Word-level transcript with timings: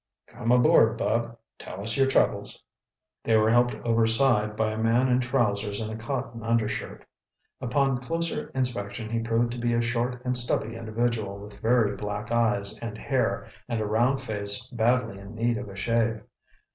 "Come 0.25 0.51
aboard, 0.51 0.97
bub—tell 0.97 1.81
us 1.81 1.95
yer 1.95 2.07
troubles." 2.07 2.63
They 3.23 3.37
were 3.37 3.51
helped 3.51 3.75
overside 3.85 4.55
by 4.55 4.71
a 4.71 4.77
man 4.79 5.07
in 5.09 5.19
trousers 5.19 5.79
and 5.79 5.91
a 5.91 5.95
cotton 5.95 6.41
undershirt. 6.41 7.05
Upon 7.61 7.99
closer 8.01 8.49
inspection 8.55 9.11
he 9.11 9.19
proved 9.19 9.51
to 9.51 9.59
be 9.59 9.75
a 9.75 9.81
short 9.83 10.19
and 10.25 10.35
stubby 10.35 10.75
individual 10.75 11.37
with 11.37 11.59
very 11.59 11.95
black 11.95 12.31
eyes 12.31 12.79
and 12.79 12.97
hair 12.97 13.47
and 13.69 13.79
a 13.79 13.85
round 13.85 14.19
face 14.21 14.65
badly 14.69 15.19
in 15.19 15.35
need 15.35 15.59
of 15.59 15.69
a 15.69 15.75
shave. 15.75 16.23